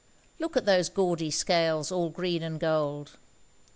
[0.39, 3.19] look at those gaudy scales all green and gold.